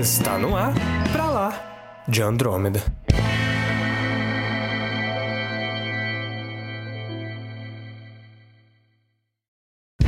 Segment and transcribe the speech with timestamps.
[0.00, 0.72] Está no ar,
[1.12, 2.82] pra lá, de Andrômeda.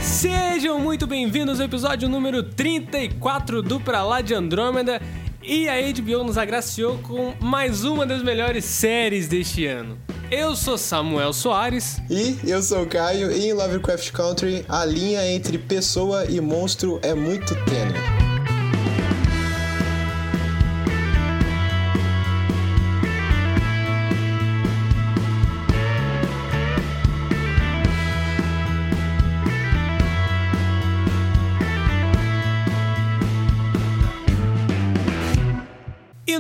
[0.00, 4.98] Sejam muito bem-vindos ao episódio número 34 do Pra Lá de Andrômeda.
[5.42, 9.98] E a HBO nos agraciou com mais uma das melhores séries deste ano.
[10.30, 12.00] Eu sou Samuel Soares.
[12.08, 16.98] E eu sou o Caio, e em Lovecraft Country a linha entre pessoa e monstro
[17.02, 18.31] é muito tênue.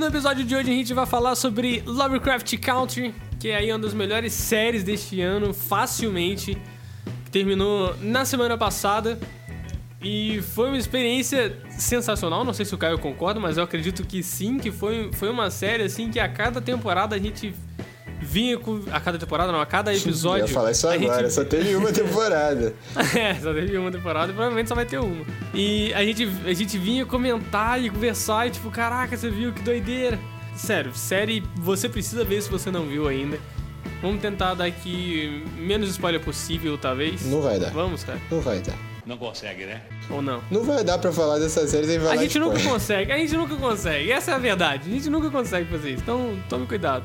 [0.02, 3.78] No episódio de hoje a gente vai falar sobre Lovecraft Country, que é aí uma
[3.78, 6.58] das melhores séries deste ano, facilmente.
[7.30, 9.16] Terminou na semana passada.
[10.02, 12.44] E foi uma experiência sensacional.
[12.44, 15.50] Não sei se o Caio concorda, mas eu acredito que sim, que foi, foi uma
[15.50, 17.54] série assim que a cada temporada a gente
[18.22, 18.80] vinha com.
[18.90, 20.44] A cada temporada, não, a cada episódio.
[20.44, 22.74] Eu ia falar isso agora, gente- só teve uma temporada.
[23.16, 25.24] é, só teve uma temporada e provavelmente só vai ter uma.
[25.52, 29.62] E a gente, a gente vinha comentar e conversar e tipo, caraca, você viu que
[29.62, 30.18] doideira.
[30.54, 33.38] Sério, série, você precisa ver se você não viu ainda.
[34.00, 37.24] Vamos tentar dar aqui menos spoiler possível, talvez.
[37.26, 37.70] Não vai dar.
[37.70, 38.18] Vamos, cara?
[38.30, 38.74] Não vai dar.
[39.06, 39.82] Não consegue, né?
[40.10, 40.40] Ou não?
[40.50, 42.72] Não vai dar pra falar dessa série sem falar A gente nunca spoiler.
[42.74, 44.12] consegue, a gente nunca consegue.
[44.12, 44.88] Essa é a verdade.
[44.88, 46.02] A gente nunca consegue fazer isso.
[46.02, 47.04] Então, tome cuidado.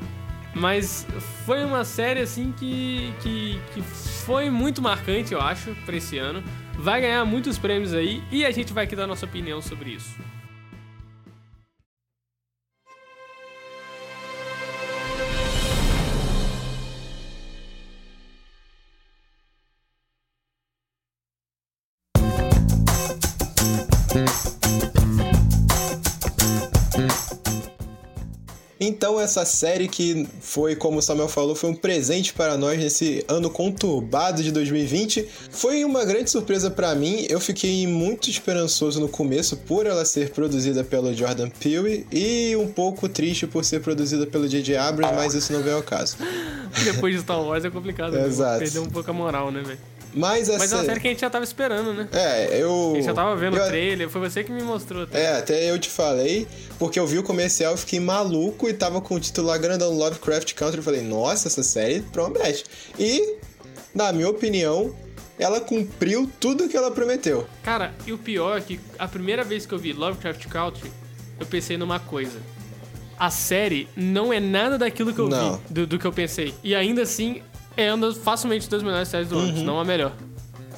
[0.58, 1.06] Mas
[1.46, 6.42] foi uma série assim que, que, que foi muito marcante, eu acho, pra esse ano.
[6.74, 10.16] Vai ganhar muitos prêmios aí e a gente vai aqui dar nossa opinião sobre isso.
[28.80, 33.24] Então essa série que foi, como o Samuel falou, foi um presente para nós nesse
[33.28, 37.26] ano conturbado de 2020, foi uma grande surpresa pra mim.
[37.28, 42.68] Eu fiquei muito esperançoso no começo por ela ser produzida pelo Jordan Peele e um
[42.68, 44.76] pouco triste por ser produzida pelo J.J.
[44.76, 46.16] Abrams, mas isso não veio ao caso.
[46.84, 48.12] Depois de Star Wars é complicado.
[48.12, 48.26] né?
[48.26, 48.58] Exato.
[48.60, 49.78] Perdeu um pouco a moral, né, velho?
[50.18, 52.08] Mas essa Mas é uma série que a gente já tava esperando, né?
[52.12, 53.62] É, eu A gente já tava vendo eu...
[53.62, 55.06] o trailer, foi você que me mostrou.
[55.06, 55.16] Tá?
[55.16, 59.14] É, até eu te falei, porque eu vi o comercial, fiquei maluco e tava com
[59.14, 60.78] o título lá grandão Lovecraft Country.
[60.78, 62.64] Eu falei, nossa, essa série promete.
[62.98, 63.36] E,
[63.94, 64.92] na minha opinião,
[65.38, 67.46] ela cumpriu tudo que ela prometeu.
[67.62, 70.90] Cara, e o pior é que a primeira vez que eu vi Lovecraft Country,
[71.38, 72.40] eu pensei numa coisa.
[73.16, 75.56] A série não é nada daquilo que eu Não.
[75.56, 76.54] vi, do, do que eu pensei.
[76.62, 77.42] E ainda assim,
[77.84, 79.42] é uma das, facilmente das melhores séries do Uhum.
[79.42, 80.12] ano, se não a melhor.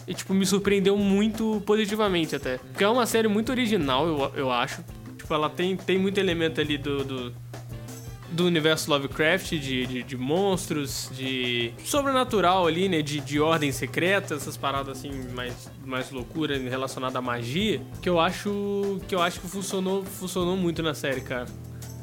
[0.07, 2.59] E, tipo, me surpreendeu muito positivamente até.
[2.59, 4.85] Porque é uma série muito original, eu, eu acho.
[5.17, 7.05] Tipo, ela tem, tem muito elemento ali do...
[7.05, 7.51] do
[8.33, 13.03] do universo Lovecraft, de, de, de monstros, de sobrenatural ali, né?
[13.03, 18.21] De, de ordem secreta, essas paradas assim, mais, mais loucura relacionada à magia, que eu
[18.21, 21.47] acho que eu acho que funcionou, funcionou muito na série, cara.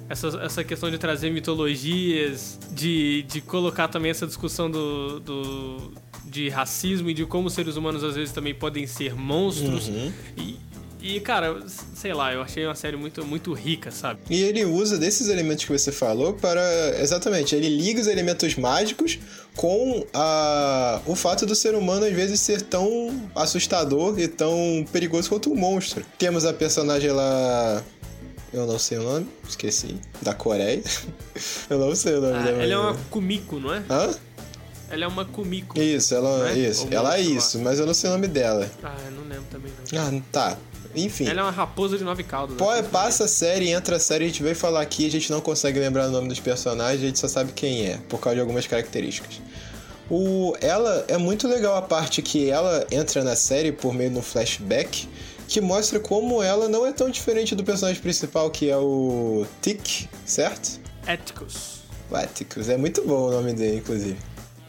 [0.10, 5.92] Essa, essa questão de trazer mitologias, de, de colocar também essa discussão do, do,
[6.26, 9.90] de racismo e de como seres humanos às vezes também podem ser monstros.
[10.38, 10.58] E,
[11.02, 14.20] e, cara, sei lá, eu achei uma série muito, muito rica, sabe?
[14.30, 16.62] E ele usa desses elementos que você falou para.
[17.00, 19.20] Exatamente, ele liga os elementos mágicos
[19.56, 21.00] com a...
[21.06, 25.56] o fato do ser humano às vezes ser tão assustador e tão perigoso quanto um
[25.56, 26.04] monstro.
[26.18, 27.84] Temos a personagem lá.
[28.54, 29.98] Eu não sei o nome, esqueci.
[30.22, 30.82] Da Coreia.
[31.70, 33.84] Eu não sei o nome Ah, da ela é uma Kumiko, não é?
[33.90, 34.16] Hã?
[34.90, 35.80] Ela é uma Kumiko.
[35.80, 36.50] Isso, ela.
[36.50, 36.58] É?
[36.58, 38.70] Isso, ela é isso, mas eu não sei o nome dela.
[38.82, 40.02] Ah, eu não lembro também não.
[40.02, 40.58] Ah, tá.
[40.96, 41.28] Enfim.
[41.28, 42.58] Ela é uma raposa de nove caudas.
[42.58, 42.82] Pô, né?
[42.82, 45.80] passa a série, entra a série, a gente veio falar aqui, a gente não consegue
[45.80, 48.66] lembrar o nome dos personagens, a gente só sabe quem é, por causa de algumas
[48.66, 49.42] características.
[50.10, 54.18] O, ela é muito legal a parte que ela entra na série por meio de
[54.18, 55.08] um flashback
[55.48, 60.08] que mostra como ela não é tão diferente do personagem principal, que é o Tick,
[60.26, 60.80] certo?
[61.06, 61.78] Éticos.
[62.12, 64.18] Atticus, é muito bom o nome dele, inclusive.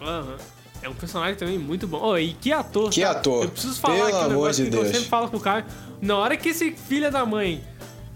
[0.01, 0.37] Aham.
[0.81, 2.01] É um personagem também muito bom.
[2.01, 2.91] Oh, e que ator.
[2.91, 3.19] Que cara.
[3.19, 3.45] ator.
[3.45, 4.95] Eu preciso falar Pelo aqui um negócio de que eu Deus.
[4.95, 5.65] sempre falo com o Caio.
[6.01, 7.65] Na hora que esse filho da mãe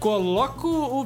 [0.03, 1.05] coloca o,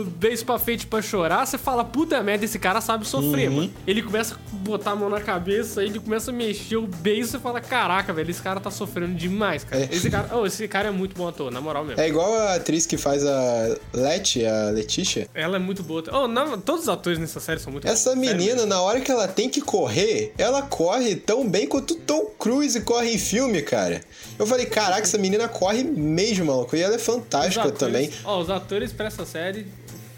[0.00, 3.56] o beijo pra frente pra chorar, você fala, puta merda, esse cara sabe sofrer, Uhum.
[3.56, 3.70] mano.
[3.86, 7.38] Ele começa a botar a mão na cabeça, ele começa a mexer o beijo, você
[7.38, 9.82] fala, caraca, velho, esse cara tá sofrendo demais, cara.
[9.84, 9.88] É.
[9.92, 12.00] Esse, cara oh, esse cara é muito bom ator, na moral mesmo.
[12.00, 15.28] É igual a atriz que faz a a Letícia.
[15.34, 16.02] Ela é muito boa.
[16.10, 18.20] Oh, não, todos os atores nessa série são muito Essa bons.
[18.20, 22.80] menina, na hora que ela tem que correr, ela corre tão bem quanto Tom Cruise
[22.80, 24.00] corre em filme, cara.
[24.38, 26.74] Eu falei, caraca, essa menina corre mesmo, maluco.
[26.76, 28.10] E ela é fantástica atores- também.
[28.24, 29.66] Ó, os atores pra essa série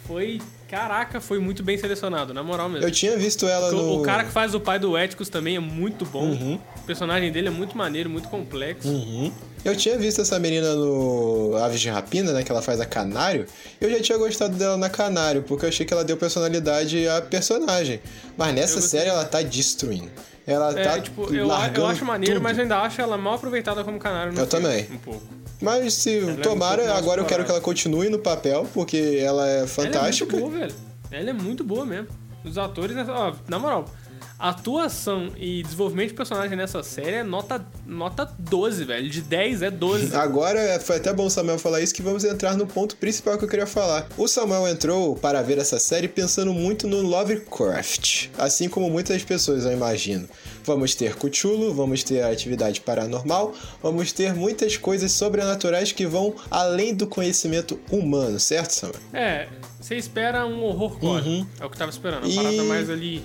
[0.07, 0.41] foi.
[0.69, 2.87] Caraca, foi muito bem selecionado, na moral mesmo.
[2.87, 3.99] Eu tinha visto ela O- no.
[3.99, 6.23] O cara que faz o pai do Eticus também é muito bom.
[6.27, 6.61] Uhum.
[6.77, 8.87] O personagem dele é muito maneiro, muito complexo.
[8.89, 9.33] Uhum.
[9.65, 12.45] Eu tinha visto essa menina no Aves de Rapina, né?
[12.45, 13.47] Que ela faz a Canário.
[13.81, 17.21] Eu já tinha gostado dela na Canário, porque eu achei que ela deu personalidade à
[17.21, 18.01] personagem.
[18.39, 20.09] Mas nessa série ela tá destruindo.
[20.47, 22.43] Ela É, tá tipo, eu, eu acho maneiro, tudo.
[22.45, 24.89] mas eu ainda acho ela mal aproveitada como canário no Eu filme, também.
[24.93, 25.23] Um pouco.
[25.61, 29.19] Mas se é um tomara, mais agora eu quero que ela continue no papel, porque
[29.23, 30.37] ela é fantástica.
[30.37, 30.75] Ela é muito boa, velho.
[31.11, 32.09] Ela é muito boa mesmo.
[32.45, 33.85] Os atores, nessa- ó, na moral,
[34.41, 39.09] atuação e desenvolvimento de personagem nessa série é nota, nota 12, velho.
[39.11, 40.15] De 10 é 12.
[40.17, 43.45] Agora, foi até bom o Samuel falar isso, que vamos entrar no ponto principal que
[43.45, 44.09] eu queria falar.
[44.17, 49.65] O Samuel entrou para ver essa série pensando muito no Lovecraft, assim como muitas pessoas,
[49.65, 50.29] eu imagino.
[50.65, 56.95] Vamos ter Cthulhu, vamos ter atividade paranormal, vamos ter muitas coisas sobrenaturais que vão além
[56.95, 59.01] do conhecimento humano, certo, Samuel?
[59.13, 59.49] É,
[59.81, 61.29] você espera um horror core.
[61.29, 61.47] Uhum.
[61.61, 62.25] É o que eu tava esperando.
[62.25, 63.23] A E- parada mais ali,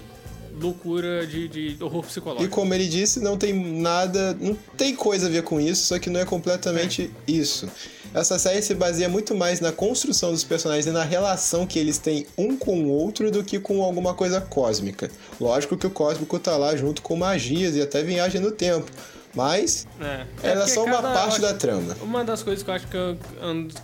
[0.59, 2.49] loucura de, de horror E psicológico.
[2.55, 6.09] como ele disse, não tem nada, não tem coisa a ver com isso, só que
[6.09, 7.69] não é completamente isso.
[8.13, 11.97] Essa série se baseia muito mais na construção dos personagens e na relação que eles
[11.97, 15.11] têm um com o outro do que com alguma coisa cósmica.
[15.39, 18.89] Lógico que o cósmico tá lá junto com magias e até viagem no tempo,
[19.35, 20.25] mas É.
[20.43, 21.95] é porque só uma cada- parte da trama.
[22.01, 23.17] Uma das coisas que eu acho que, eu-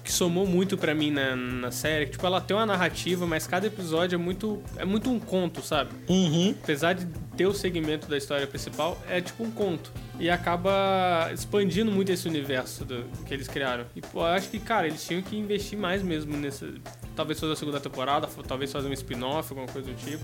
[0.03, 3.45] que somou muito pra mim na, na série, que, tipo, ela tem uma narrativa, mas
[3.47, 5.91] cada episódio é muito, é muito um conto, sabe?
[6.09, 6.55] Uhum.
[6.63, 7.05] Apesar de
[7.35, 9.91] ter o segmento da história principal, é tipo um conto.
[10.19, 13.85] E acaba expandindo muito esse universo do- que eles criaram.
[13.95, 16.67] E pô, eu acho que, cara, eles tinham que investir mais mesmo nessa.
[17.15, 20.23] Talvez fazer a segunda temporada, talvez fazer um spin-off, alguma coisa do tipo.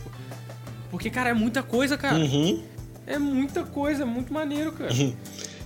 [0.89, 2.15] Porque, cara, é muita coisa, cara.
[2.15, 2.63] Uhum.
[3.07, 4.92] É muita coisa, é muito maneiro, cara.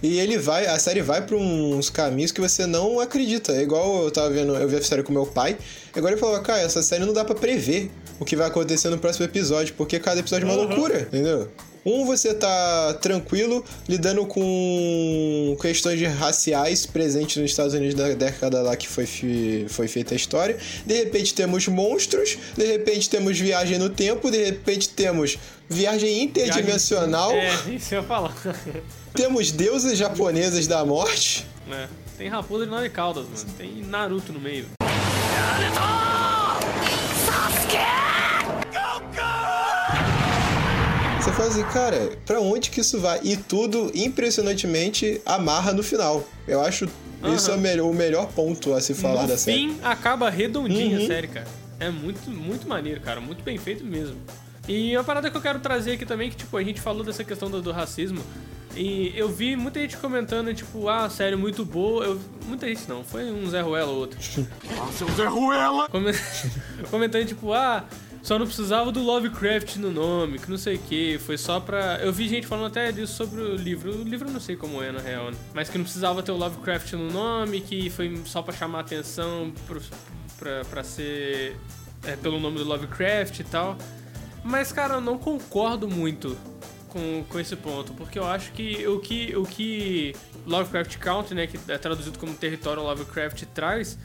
[0.03, 3.51] E ele vai, a série vai pra uns caminhos que você não acredita.
[3.51, 5.55] É igual eu tava vendo, eu vi a série com meu pai.
[5.95, 7.91] Agora ele falou, cara, essa série não dá pra prever
[8.21, 10.67] o que vai acontecer no próximo episódio, porque cada episódio é uma Uhum.
[10.69, 11.49] loucura, entendeu?
[11.83, 18.61] Um você tá tranquilo lidando com questões de raciais presentes nos Estados Unidos da década
[18.61, 20.55] lá que foi, fi- foi feita a história.
[20.85, 27.31] De repente temos monstros, de repente temos viagem no tempo, de repente temos viagem interdimensional,
[27.31, 28.35] É, isso eu ia falar.
[29.15, 31.47] temos deusas japonesas da morte.
[31.71, 31.87] É.
[32.19, 33.55] Tem raposa de nove caudas, mano.
[33.57, 34.67] Tem Naruto no meio.
[41.31, 43.19] Você fala assim, cara, pra onde que isso vai?
[43.23, 46.23] E tudo impressionantemente amarra no final.
[46.47, 46.87] Eu acho
[47.35, 49.57] isso é o melhor, o melhor ponto a se falar no da série.
[49.69, 51.03] fim, acaba redondinha Uhum.
[51.03, 51.47] a série, cara.
[51.79, 53.21] É muito, muito maneiro, cara.
[53.21, 54.17] Muito bem feito mesmo.
[54.67, 57.23] E uma parada que eu quero trazer aqui também, que, tipo, a gente falou dessa
[57.23, 58.21] questão do, do racismo.
[58.75, 62.05] E eu vi muita gente comentando, tipo, ah, série muito boa.
[62.05, 64.19] Eu, muita gente não, foi um Zé Ruela ou outro.
[64.97, 65.87] Seu Zé Ruela!
[65.89, 66.11] Come-
[66.89, 67.83] comentando, tipo, ah,
[68.21, 71.97] só não precisava do Lovecraft no nome, que não sei o que, foi só pra.
[72.01, 73.91] Eu vi gente falando até disso sobre o livro.
[73.99, 75.37] O livro eu não sei como é, na real, né?
[75.53, 79.51] Mas que não precisava ter o Lovecraft no nome, que foi só pra chamar atenção
[79.65, 79.81] pro,
[80.37, 81.55] pra, pra ser.
[82.05, 83.77] é, pelo nome do Lovecraft e tal.
[84.43, 86.35] Mas, cara, eu não concordo muito
[86.89, 90.15] com, com esse ponto, porque eu acho que o que o que
[90.45, 93.97] Lovecraft Country, né, que é traduzido como território Lovecraft traz,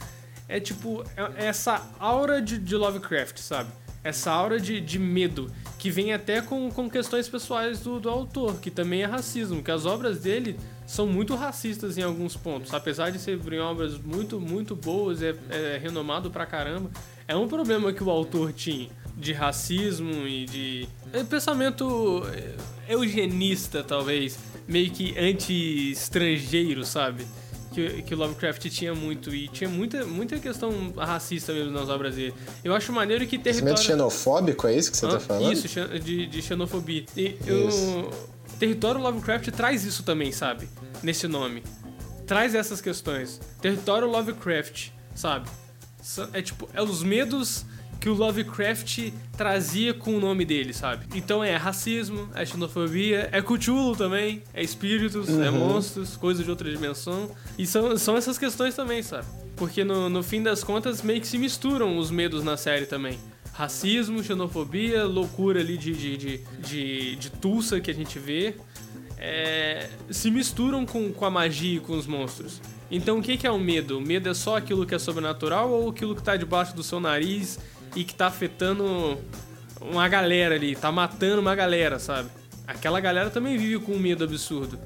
[0.47, 3.69] é tipo é- é essa aura de, de Lovecraft, sabe?
[4.03, 8.59] Essa aura de, de medo, que vem até com, com questões pessoais do, do autor,
[8.59, 13.11] que também é racismo, que as obras dele são muito racistas em alguns pontos, apesar
[13.11, 16.89] de serem obras muito, muito boas, é, é renomado pra caramba,
[17.27, 22.23] é um problema que o autor tinha de racismo e de é, pensamento
[22.87, 27.25] é, eugenista, talvez, meio que anti-estrangeiro, sabe?
[27.77, 32.15] Que, que o Lovecraft tinha muito e tinha muita, muita questão racista mesmo nas obras
[32.15, 32.33] dele.
[32.63, 35.19] Eu acho maneiro que território xenofóbico, é isso que você tá Hã?
[35.19, 35.53] falando?
[35.53, 35.67] Isso,
[35.99, 37.05] de, de xenofobia.
[37.15, 38.09] E o
[38.57, 40.67] Território Lovecraft traz isso também, sabe?
[41.03, 41.61] Nesse nome.
[42.25, 43.39] Traz essas questões.
[43.61, 45.47] Território Lovecraft, sabe?
[46.33, 47.63] É tipo, é os medos
[47.99, 51.05] que o Lovecraft trazia com o nome dele, sabe?
[51.15, 56.69] Então é racismo, é xenofobia, é Cthulhu também, é espíritos, é monstros, coisas de outra
[56.69, 57.29] dimensão.
[57.57, 59.25] E são, são essas questões também, sabe?
[59.55, 63.17] Porque no, no fim das contas meio que se misturam os medos na série também
[63.57, 68.53] racismo, xenofobia, loucura ali de, de, de, de, de Tulsa que a gente vê,
[69.17, 72.61] é, se misturam com, com a magia e com os monstros.
[72.89, 73.97] Então o que, que é o medo?
[73.97, 76.99] O medo é só aquilo que é sobrenatural ou aquilo que tá debaixo do seu
[76.99, 77.59] nariz
[77.97, 79.17] e que tá afetando
[79.81, 82.29] uma galera ali, tá matando uma galera, sabe?
[82.67, 84.77] Aquela galera também vive com um medo absurdo.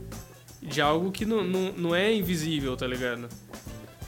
[0.61, 3.27] De algo que não, não, não é invisível, tá ligado?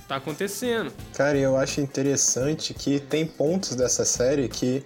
[0.08, 0.94] Tá acontecendo.
[1.14, 4.86] Cara, eu acho interessante que tem pontos dessa série que,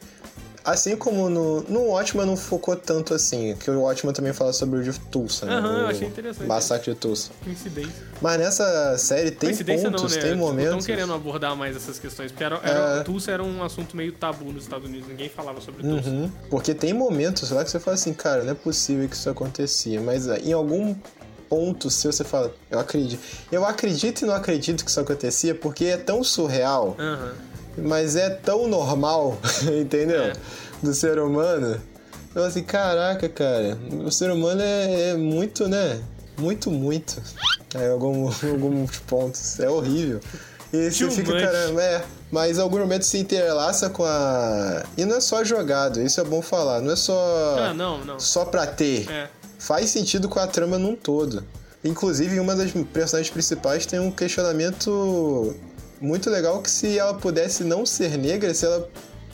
[0.67, 4.79] assim como no, no Watchmen não focou tanto assim, que o Watchmen também fala sobre
[4.79, 5.55] o de Tulsa, né?
[5.55, 6.45] Aham, eu achei interessante.
[6.45, 7.31] Massacre de Tulsa.
[7.41, 8.05] Coincidência.
[8.21, 10.09] Mas nessa série tem pontos, não, né?
[10.09, 10.74] tem Tipo, momentos...
[10.79, 12.31] Estão querendo abordar mais essas questões.
[12.31, 13.03] Porque era, era, É.
[13.03, 15.07] Tulsa era um assunto meio tabu nos Estados Unidos.
[15.07, 16.09] Ninguém falava sobre Tulsa.
[16.09, 16.29] Uhum.
[16.50, 20.01] Porque tem momentos lá que você fala assim, cara, não é possível que isso acontecia.
[20.01, 20.93] Mas ah, em algum
[21.47, 23.21] ponto seu você fala, eu acredito.
[23.50, 27.33] Eu acredito e não acredito que isso acontecia porque é tão surreal, Aham.
[27.77, 29.38] Mas é tão normal,
[29.81, 30.24] entendeu?
[30.24, 30.34] É.
[30.81, 31.79] Do ser humano.
[32.36, 36.00] Eu assim, caraca, cara, o ser humano é, é muito, né?
[36.38, 37.22] Muito, muito.
[37.74, 39.60] É, algum, alguns pontos.
[39.60, 40.19] É horrível.
[40.72, 42.03] E você fica, caramba, é.
[42.29, 44.84] Mas em algum momento se interlaça com a.
[44.98, 46.81] E não é só jogado, isso é bom falar.
[46.81, 47.55] Não é só.
[47.57, 48.19] Ah, não, não.
[48.19, 49.10] Só pra ter.
[49.10, 49.29] É.
[49.57, 51.43] Faz sentido com a trama num todo.
[51.84, 55.55] Inclusive, uma das personagens principais tem um questionamento
[56.01, 58.88] muito legal que se ela pudesse não ser negra, se ela,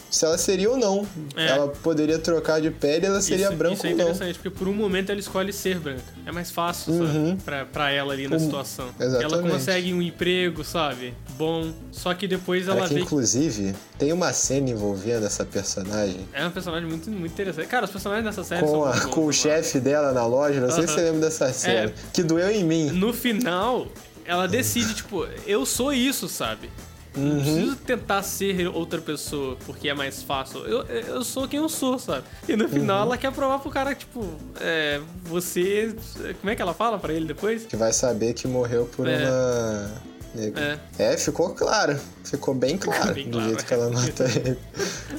[0.09, 1.07] se ela seria ou não.
[1.35, 1.47] É.
[1.47, 4.03] Ela poderia trocar de pele, ela seria isso, branca isso é ou não.
[4.05, 6.03] interessante, porque por um momento ela escolhe ser branca.
[6.25, 7.07] É mais fácil, Uhum.
[7.29, 7.41] sabe?
[7.43, 8.89] Pra, pra ela ali na Como- situação.
[8.99, 9.33] Exatamente.
[9.33, 11.13] Ela consegue um emprego, sabe?
[11.35, 11.73] Bom.
[11.91, 16.45] Só que depois ela que vê que inclusive tem uma cena envolvendo essa personagem é
[16.45, 17.67] um personagem muito, muito interessante.
[17.67, 20.61] Cara, os personagens dessa série com, a- bons, com o chefe dela na loja.
[20.61, 21.89] Não sei se você lembra dessa cena.
[21.89, 21.93] É.
[22.13, 22.91] Que doeu em mim.
[22.91, 23.87] No final,
[24.25, 26.69] ela decide, tipo, eu sou isso, sabe?
[27.15, 27.23] Uhum.
[27.35, 30.61] Não preciso tentar ser outra pessoa porque é mais fácil.
[30.65, 32.23] Eu, eu sou quem eu sou, sabe?
[32.49, 33.03] E no final Uhum.
[33.03, 34.25] ela quer provar pro cara, tipo,
[34.59, 35.95] é, você.
[36.41, 37.65] Como é que ela fala pra ele depois?
[37.65, 39.17] Que vai saber que morreu por É.
[39.29, 40.13] uma.
[40.35, 40.79] É.
[41.13, 41.95] É, ficou claro.
[42.23, 43.67] Ficou bem claro bem do claro, jeito é.
[43.67, 44.57] que ela mata ele.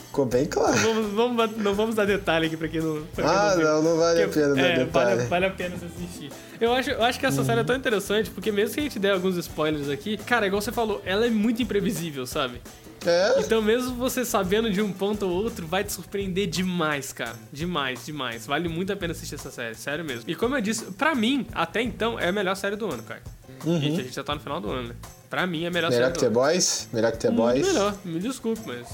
[0.07, 0.77] Ficou bem claro.
[0.77, 3.05] Vamos, vamos, não vamos dar detalhe aqui pra quem não.
[3.15, 3.65] pra quem Ah, viu.
[3.65, 5.15] não, não vale a Porque- pena dar é, detalhe.
[5.17, 6.33] Vale, vale a pena assistir.
[6.61, 8.99] Eu acho, eu acho que essa série é tão interessante, porque mesmo que a gente
[8.99, 12.61] der alguns spoilers aqui, cara, igual você falou, ela é muito imprevisível, sabe?
[13.07, 17.35] É, Então, mesmo você sabendo de um ponto ou outro, vai te surpreender demais, cara.
[17.53, 18.47] Demais, demais.
[18.47, 20.25] Vale muito a pena assistir essa série, sério mesmo.
[20.27, 23.21] E como eu disse, pra mim, até então, é a melhor série do ano, cara.
[23.63, 24.95] Gente, a gente já tá no final do ano, né?
[25.29, 26.35] Pra mim, é a melhor, melhor série que do The ano.
[26.35, 26.89] Boys?
[26.93, 27.67] Melhor que The Muito Boys?
[27.67, 28.87] melhor, me desculpe, mas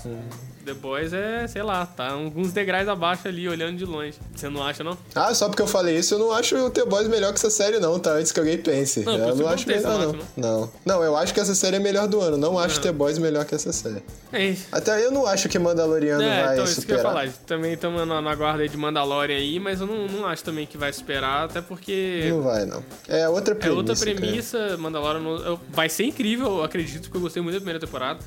[0.70, 4.14] The Boys é, sei lá, tá alguns degraus abaixo ali, olhando de longe.
[4.34, 4.96] Você não acha, não?
[5.14, 7.50] Ah, só porque eu falei isso, eu não acho o The Boys melhor que essa
[7.50, 8.12] série, não, tá?
[8.12, 9.00] Antes que alguém pense.
[9.00, 10.12] Não, eu não acho melhor, não.
[10.12, 10.70] você Não.
[10.84, 12.36] Não, eu acho que essa série é melhor do ano.
[12.36, 12.82] Não acho Não.
[12.82, 14.02] The Boys melhor que essa série.
[14.32, 14.66] É isso.
[14.70, 17.24] Até eu não acho que Mandaloriano É, vai então, isso que eu ia superar.
[17.26, 17.32] falar.
[17.46, 20.76] Também estamos na, guarda aí de Mandalorian aí, mas eu não, não acho também que
[20.78, 22.82] vai superar, até porque Não vai, não.
[23.08, 23.76] É outra é premissa.
[23.78, 24.14] outra cara.
[24.16, 24.76] premissa.
[24.78, 28.20] Mandalorian não- vai ser incrível, eu acredito, porque eu gostei muito da primeira temporada.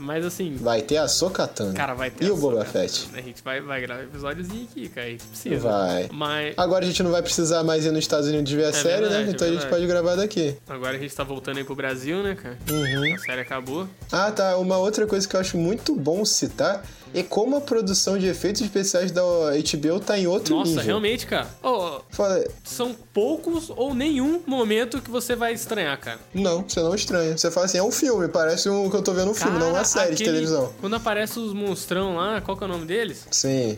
[0.00, 1.74] Mas assim, Vai ter a Sokatana.
[1.74, 2.24] cara, vai ter.
[2.24, 2.64] E o Boba.
[2.64, 3.08] Fett?
[3.14, 5.06] A gente vai, vai gravar episódiozinho aqui, cara.
[5.06, 5.58] A gente precisa.
[5.58, 6.08] Vai.
[6.12, 9.02] Mas Agora a gente não vai precisar mais ir nos Estados Unidos ver a série,
[9.02, 9.30] verdade, né?
[9.30, 10.56] é Então a gente pode gravar daqui.
[10.68, 12.58] agora a gente tá voltando aí pro Brasil, né, cara?
[12.70, 13.14] Uhum.
[13.14, 13.86] A série acabou.
[14.10, 14.56] Ah, tá.
[14.56, 16.82] Uma outra coisa que eu acho muito bom citar
[17.14, 20.84] é como a produção de efeitos especiais da HBO tá em outro Nossa, nível.
[20.84, 21.48] realmente, cara.
[21.62, 26.18] Ó, Fala, são poucos ou nenhum momento que você vai estranhar, cara.
[26.34, 27.36] não, você não estranha.
[27.36, 29.68] Você fala assim, é um filme, parece um que eu tô vendo um filme, não
[29.68, 30.72] uma Cara, série de aquele- televisão.
[30.80, 33.26] Quando aparece os monstrão lá, qual que é o nome deles?
[33.30, 33.76] Sim.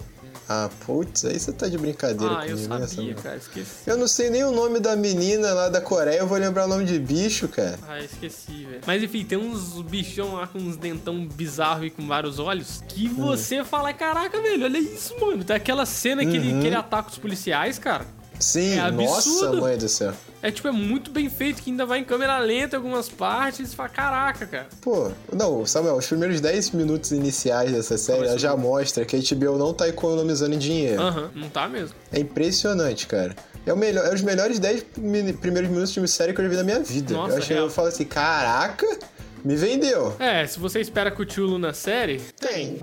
[0.49, 3.71] Ah, putz, aí você tá de brincadeira Ah, eu comigo, né, sabia, cara, esqueci.
[3.87, 6.69] Eu não sei nem o nome da menina lá da Coreia, eu vou lembrar o
[6.69, 7.79] nome de bicho, cara.
[7.89, 8.81] Ah, esqueci, velho.
[8.87, 13.09] Mas enfim, tem uns bichão lá com uns dentão bizarros e com vários olhos que
[13.09, 13.15] Hum.
[13.15, 15.45] você fala, caraca, velho, olha isso, mano.
[15.45, 18.05] Tem aquela cena que, ele, que ele ataca os policiais, cara.
[18.43, 20.13] Sim, É nossa, mãe do céu.
[20.43, 23.73] É tipo, é muito bem feito, que ainda vai em câmera lenta em algumas partes.
[23.73, 24.67] E fala, caraca, cara.
[24.81, 29.19] Pô, não, Samuel, os primeiros 10 minutos iniciais dessa série ela já mostra que a
[29.21, 31.01] HBO não tá economizando em dinheiro.
[31.01, 31.95] Aham, não tá mesmo.
[32.13, 33.37] É impressionante, cara.
[33.65, 36.45] É, o melhor, é os melhores 10 mini- primeiros minutos de uma série que eu
[36.45, 37.15] já vi na minha vida.
[37.15, 37.67] Nossa, eu achei, real.
[37.67, 38.99] eu falo assim, caraca,
[39.45, 40.17] me vendeu.
[40.19, 42.79] É, se você espera Cthulhu na série, Tem.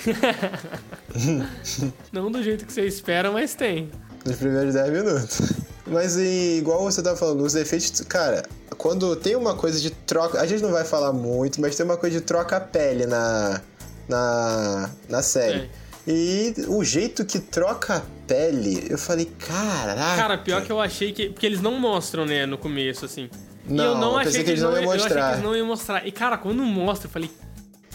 [2.12, 3.90] não do jeito que você espera, mas tem.
[4.24, 5.52] Nos primeiros 10 minutos.
[5.86, 8.42] Mas e, igual você tá falando, os efeitos, cara,
[8.76, 10.40] quando tem uma coisa de troca.
[10.40, 13.60] A gente não vai falar muito, mas tem uma coisa de troca-pele na,
[14.08, 15.60] na, na série.
[15.60, 15.70] Tem.
[16.06, 20.16] E o jeito que troca a pele, eu falei, caraca.
[20.16, 21.28] Cara, pior que eu achei que.
[21.28, 23.28] Porque eles não mostram, né, no começo, assim.
[23.68, 24.98] e Não, eu não eu achei que eles não iam mostrar.
[24.98, 26.06] Eu achei que eles não iam mostrar.
[26.06, 27.30] E, cara, quando mostra, eu falei,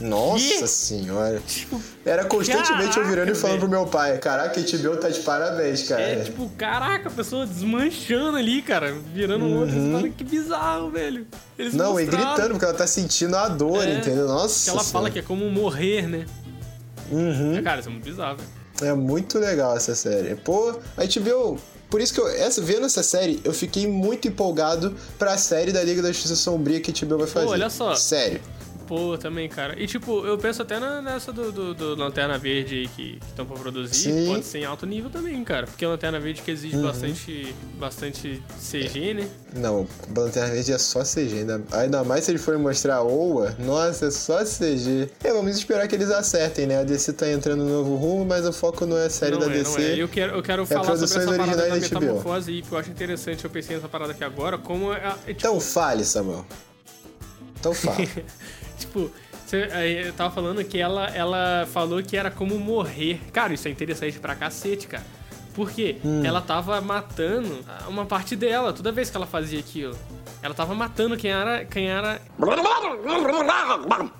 [0.01, 0.67] Nossa Que?
[0.67, 1.39] senhora.
[1.47, 5.21] tipo, Era constantemente eu virando e Caraca, falando pro meu pai, caraca, HBO tá de
[5.21, 6.01] parabéns, cara.
[6.01, 9.75] é tipo, caraca, a pessoa desmanchando ali, cara, virando um outro.
[9.93, 11.25] Fala, que bizarro, velho.
[11.57, 11.79] Eles Uhum.
[11.79, 12.27] Não, e mostraram.
[12.33, 14.27] gritando, porque ela tá sentindo a dor, É, entendeu?
[14.27, 14.65] Nossa.
[14.65, 16.25] Que ela fala que é como morrer, né?
[17.11, 17.55] Uhum.
[17.57, 18.49] É, cara, isso é muito bizarro, velho.
[18.91, 20.35] É muito legal essa série.
[20.35, 21.57] Pô, a HBO
[21.89, 25.81] Por isso que eu, essa, vendo essa série, eu fiquei muito empolgado pra série da
[25.81, 27.47] Liga da Justiça Sombria que a HBO vai fazer.
[27.47, 27.95] olha só.
[27.95, 28.41] Sério.
[28.87, 29.81] Pô, também, cara.
[29.81, 33.45] E tipo, eu penso até na- nessa do, do, do Lanterna Verde aí que estão
[33.45, 33.95] pra produzir.
[34.11, 34.27] Sim.
[34.27, 35.65] Pode ser em alto nível também, cara.
[35.65, 36.83] Porque a Lanterna Verde que exige Uhum.
[36.83, 39.27] bastante, bastante CG, né?
[39.55, 41.39] Não, Lanterna Verde é só CG.
[41.39, 45.09] Ainda, ainda mais se eles forem mostrar a OA, nossa, é só CG.
[45.23, 46.79] É, vamos esperar que eles acertem, né?
[46.81, 49.39] A DC tá entrando no novo rumo, mas o foco não é a série não
[49.39, 49.79] da é, DC.
[49.79, 49.95] não é.
[50.03, 53.43] Eu quero, eu quero falar sobre essa parada da metamorfose aí, porque eu acho interessante.
[53.43, 56.45] Eu pensei nessa parada aqui agora, como é, é, tipo, Então fale, Samuel.
[57.59, 58.07] Então fale.
[58.77, 59.11] Tipo,
[60.05, 63.19] eu tava falando que ela, ela falou que era como morrer.
[63.31, 65.03] Cara, isso é interessante pra cacete, cara.
[65.53, 66.25] Porque Hum.
[66.25, 69.97] ela tava matando uma parte dela toda vez que ela fazia aquilo.
[70.41, 71.63] Ela tava matando quem era.
[71.63, 72.19] Quem era.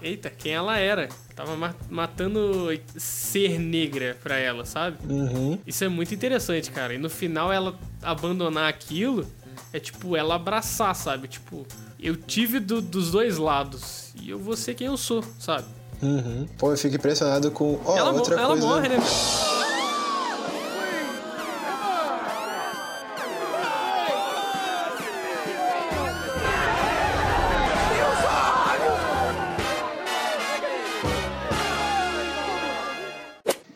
[0.02, 1.10] Eita, quem ela era.
[1.36, 4.98] Tava ma- matando ser negra pra ela, sabe?
[5.10, 5.60] uhum.
[5.68, 6.94] Isso é muito interessante, cara.
[6.94, 9.28] E no final ela abandonar aquilo
[9.74, 11.28] é tipo ela abraçar, sabe?
[11.28, 11.68] Tipo,
[12.00, 15.68] eu tive do- dos dois lados e eu vou ser quem eu sou, sabe?
[16.02, 16.48] Uhum.
[16.58, 17.80] Pô, eu fico impressionado com.
[17.86, 18.66] Ó, ela outra ela coisa.
[18.66, 18.98] morre, né?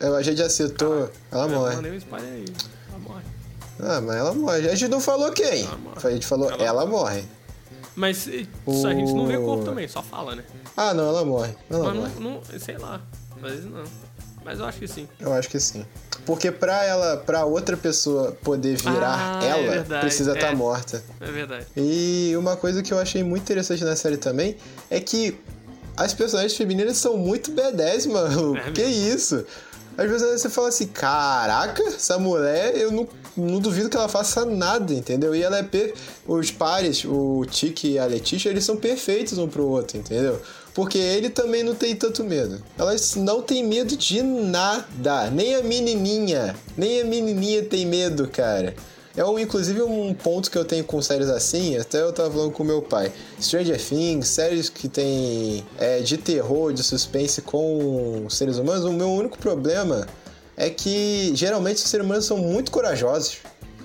[0.00, 1.10] A gente já citou.
[1.30, 1.74] Ela morre.
[1.76, 3.22] Ela morre.
[3.78, 4.68] Ah, mas ela morre.
[4.68, 5.64] A gente não falou quem.
[5.64, 5.96] Morre.
[6.02, 7.24] A gente falou Ela ela, morre.
[8.00, 10.44] Mas a gente não vê O- corpo também, só fala, né?
[10.76, 11.54] Ah, não, ela morre.
[11.70, 12.12] Ela Mas morre.
[12.18, 13.00] não, não- sei lá.
[13.36, 13.84] Às vezes não.
[14.44, 15.06] Mas eu acho que sim.
[15.20, 15.84] Eu acho que sim.
[16.24, 20.54] Porque pra ela, pra outra pessoa poder virar Ah, é ela, verdade, precisa estar é.
[20.54, 21.02] morta.
[21.20, 21.66] É verdade.
[21.76, 24.56] E uma coisa que eu achei muito interessante na série também
[24.90, 25.38] é que
[25.96, 28.56] as personagens femininas são muito B10, mano.
[28.56, 29.44] É que isso?
[29.98, 33.06] Às vezes você fala assim, caraca, essa mulher, eu não,
[33.36, 35.34] não duvido que ela faça nada, entendeu?
[35.34, 35.94] E ela é per...
[36.26, 40.40] Os pares, o Tiki e a Letícia, eles são perfeitos um pro outro, entendeu?
[40.74, 42.62] Porque ele também não tem tanto medo.
[42.78, 45.30] Elas não têm medo de nada.
[45.30, 46.56] Nem a menininha.
[46.76, 48.74] Nem a menininha tem medo, cara.
[49.16, 52.52] É um, inclusive um ponto que eu tenho com séries assim, até eu tava falando
[52.52, 53.12] com meu pai.
[53.40, 59.10] Stranger Things, séries que tem é, de terror, de suspense com seres humanos, o meu
[59.10, 60.06] único problema
[60.60, 63.38] é que geralmente os seres humanos são muito corajosos.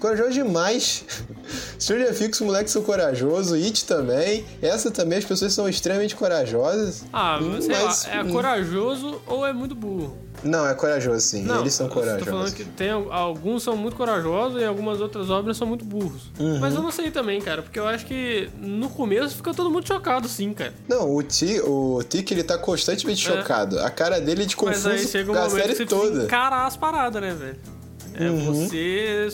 [0.05, 1.03] Corajosos demais.
[1.79, 4.45] Stranger Things, os moleques são corajosos, It também.
[4.61, 7.03] Essa também, as pessoas são extremamente corajosas.
[7.11, 10.17] Ah, Hum, sei mas- lá, é corajoso ou é muito burro?
[10.43, 11.43] Não, é corajoso sim.
[11.43, 12.27] Não, Eles são eu Tô corajosos.
[12.27, 16.29] falando que tem, alguns são muito corajosos e algumas outras obras são muito burros.
[16.39, 16.59] Uhum.
[16.59, 19.87] Mas eu não sei também, cara, porque eu acho que no começo fica todo mundo
[19.87, 20.73] chocado, sim, cara.
[20.87, 23.31] Não, o Ti, o Tiki, ele tá constantemente É.
[23.37, 23.79] chocado.
[23.79, 26.23] A cara dele é de confuso Mas aí chega um a momento série toda.
[26.25, 27.57] encarar as paradas, né, velho?
[28.17, 28.53] É Uhum.
[28.67, 29.29] você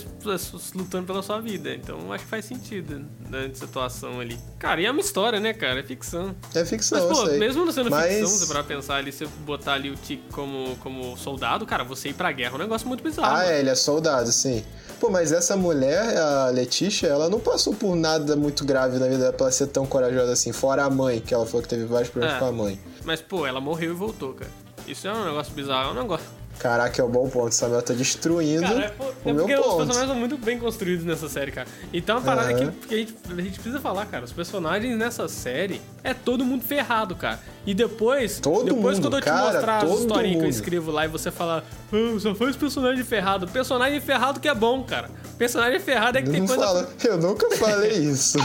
[0.76, 1.74] lutando pela sua vida.
[1.74, 4.38] Então acho que faz sentido na situação ali.
[4.58, 5.80] Cara, e é uma história, né, cara?
[5.80, 6.36] É ficção.
[6.56, 9.74] É ficção, Mas, pô, mesmo não sendo Mas- ficção, você pra pensar ali, você botar
[9.74, 13.04] ali o Tic como, como soldado, cara, você ir pra guerra é um negócio muito
[13.04, 13.28] bizarro.
[13.28, 13.50] Ah, mano.
[13.50, 14.64] é, ele é soldado, sim.
[15.00, 19.18] Pô, mas essa mulher, a Letícia, ela não passou por nada muito grave na vida
[19.18, 20.52] dela pra ser tão corajosa assim.
[20.52, 22.40] Fora a mãe, que ela falou que teve vários problemas É.
[22.40, 22.80] com a mãe.
[23.04, 24.52] Mas, pô, ela morreu e voltou, cara.
[24.88, 26.26] Isso é um negócio bizarro, é um negócio.
[26.62, 27.54] Caraca, é um bom ponto.
[27.56, 28.94] Samuel tá destruindo Cara, é,
[29.26, 29.78] o é meu porque os ponto.
[29.78, 31.68] personagens são muito bem construídos nessa série, cara.
[31.92, 32.72] Então a parada Aham.
[32.72, 34.26] que, que a, gente, a gente precisa falar, cara.
[34.26, 37.40] Os personagens nessa série é todo mundo ferrado, cara.
[37.66, 40.92] E depois, Todo depois mundo, quando eu te cara, mostrar as historinhas que eu escrevo
[40.92, 43.48] lá e você falar, ah, só faz personagem ferrado.
[43.48, 45.10] Personagem ferrado que é bom, cara.
[45.38, 46.64] Personagem ferrado é que tem coisa.
[46.64, 48.38] fala, eu nunca falei isso.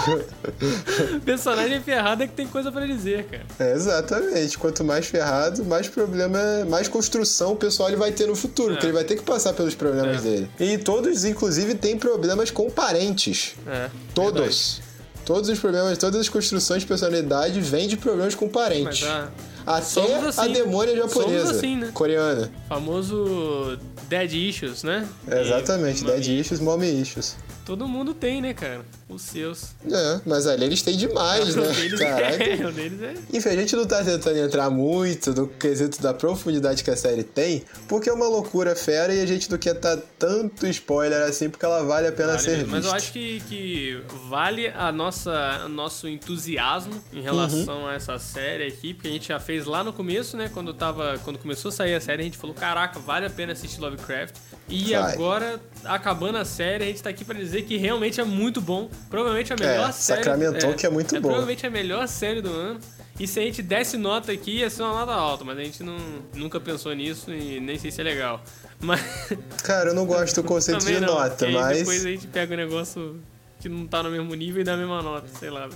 [1.24, 3.44] Personagem ferrado é que tem coisa pra dizer, cara.
[3.58, 4.58] É, exatamente.
[4.58, 8.86] Quanto mais ferrado, mais problema, mais construção o pessoal ele vai ter no futuro, porque
[8.86, 10.20] ele vai ter que passar pelos problemas É.
[10.28, 10.50] dele.
[10.60, 13.54] E todos, inclusive, têm problemas com parentes.
[13.66, 13.90] É.
[14.14, 14.80] Todos.
[15.24, 19.02] Todos os problemas, todas as construções de personalidade vêm de problemas com parentes.
[19.02, 19.28] Mas
[19.66, 20.52] a Até somos a assim.
[20.52, 21.50] demônia japonesa.
[21.50, 21.90] Assim, né?
[21.92, 22.48] Coreana.
[22.68, 23.76] famoso
[24.08, 25.04] Dead Issues, né?
[25.28, 27.34] Exatamente, E- Dead Issues, Mommy Issues.
[27.66, 28.82] Todo mundo tem, né, cara?
[29.08, 29.72] Os seus.
[29.90, 31.66] É, mas ali eles têm demais, né?
[31.72, 32.54] deles é.
[32.64, 33.14] O deles é.
[33.36, 37.24] Enfim, a gente não tá tentando entrar muito no quesito da profundidade que a série
[37.24, 41.50] tem, porque é uma loucura fera e a gente não quer dar tanto spoiler assim,
[41.50, 42.70] porque ela vale a pena Vale ser vista.
[42.70, 47.86] Mas eu acho que, que vale a nossa, o nosso entusiasmo em relação Uhum.
[47.88, 50.48] a essa série aqui, porque a gente já fez lá no começo, né?
[50.54, 53.52] Quando, tava, quando começou a sair a série, a gente falou: caraca, vale a pena
[53.52, 54.34] assistir Lovecraft.
[54.68, 58.60] E agora, acabando a série, a gente tá aqui pra dizer que realmente é muito
[58.60, 58.88] bom.
[59.10, 60.22] Provavelmente a melhor É, série.
[60.22, 61.22] sacramentou que é muito boa.
[61.22, 62.80] Provavelmente a melhor série do ano.
[63.18, 65.82] E se a gente desse nota aqui, ia ser uma nota alta, mas a gente
[65.82, 65.96] não,
[66.34, 68.42] nunca pensou nisso e nem sei se é legal.
[68.78, 69.00] Mas.
[69.64, 71.78] Cara, eu não gosto do conceito de não, nota, mas.
[71.78, 73.18] Depois a gente pega um negócio
[73.58, 75.68] que não tá no mesmo nível e dá a mesma nota, sei lá.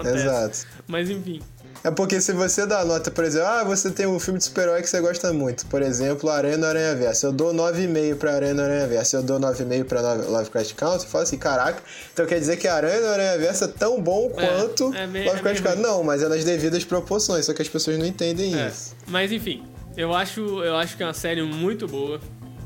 [0.00, 0.24] Acontece.
[0.26, 0.58] Exato.
[0.86, 1.40] Mas enfim.
[1.82, 4.80] É porque se você dá nota, por exemplo, ah, você tem um filme de super-herói
[4.80, 5.66] que você gosta muito.
[5.66, 7.26] Por exemplo, Aranha no Aranha Verso.
[7.26, 9.16] Eu dou 9,5 pra Aranha no Aranha Verso.
[9.16, 11.04] Eu dou 9,5 pra Love- Lovecraft Country.
[11.04, 14.30] Eu falo assim, caraca, então quer dizer que Aranha no Aranha Verso é tão bom
[14.30, 15.82] quanto é meio- Lovecraft é Country.
[15.82, 18.68] Não, mas é nas devidas proporções, só que as pessoas não entendem É.
[18.68, 18.94] isso.
[19.06, 19.62] Mas enfim,
[19.94, 22.18] eu acho, eu acho que é uma série muito boa.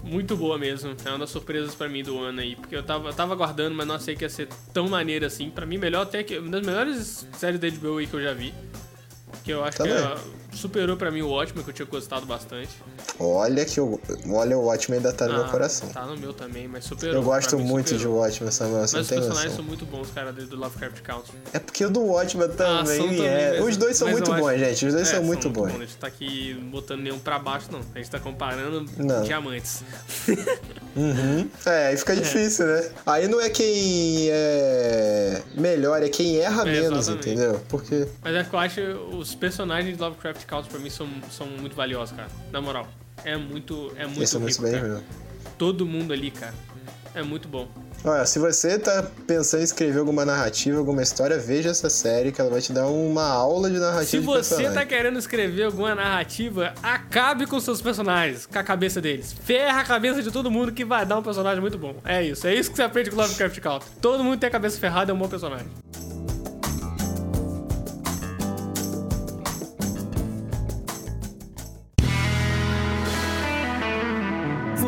[0.08, 0.96] Muito boa mesmo.
[1.04, 2.56] É uma das surpresas pra mim do ano aí.
[2.56, 5.50] Porque eu tava, eu tava aguardando, mas não achei que ia ser tão maneira assim.
[5.50, 6.38] Pra mim, melhor até que.
[6.38, 8.54] Uma das melhores séries da HBO aí que eu já vi.
[9.44, 9.94] Que eu acho Também.
[9.94, 10.20] que ela
[10.58, 12.70] superou pra mim o ótimo, que eu tinha gostado bastante.
[13.18, 15.88] Olha que eu, olha o Watchmen ainda tá no meu Ah, coração.
[15.88, 17.16] Tá no meu também, mas superou.
[17.16, 18.18] Eu gosto mim, muito de superou.
[18.18, 19.56] Watchmen, Samuel, você Mas os personagens noção.
[19.56, 21.32] são muito bons, cara, do Lovecraft Country.
[21.52, 23.56] É porque o do Watchmen também, Ah, são também, é.
[23.60, 24.86] mas- Os dois são mas muito bons, acho- gente.
[24.86, 25.66] Os dois É, são muito bons.
[25.66, 27.80] A gente tá aqui botando nenhum pra baixo, não.
[27.94, 29.22] A gente tá comparando Não.
[29.22, 29.82] diamantes.
[30.96, 31.48] Uhum.
[31.66, 32.90] É, aí fica difícil, né?
[33.06, 37.30] Aí não é quem é melhor, é quem erra É, menos, exatamente.
[37.30, 37.60] entendeu?
[37.68, 38.08] Porque.
[38.22, 38.80] Mas é que eu acho
[39.16, 42.28] os personagens de Lovecraft Country pra mim são, são muito valiosos, cara.
[42.50, 42.88] Na moral.
[43.24, 44.88] É muito, é muito Eles são muito rico, bem cara.
[44.88, 45.04] mesmo.
[45.58, 46.54] Todo mundo ali, cara.
[47.14, 47.68] É muito bom.
[48.04, 52.40] Olha, se você tá pensando em escrever alguma narrativa, alguma história, veja essa série que
[52.40, 54.72] ela vai te dar uma aula de narrativa Se de você personagem.
[54.72, 59.34] tá querendo escrever alguma narrativa, acabe com seus personagens, com a cabeça deles.
[59.44, 61.96] Ferra a cabeça de todo mundo que vai dar um personagem muito bom.
[62.04, 63.88] É isso, é isso que você aprende com Lovecraft Country.
[64.00, 65.66] Todo mundo tem a cabeça ferrada é um bom personagem.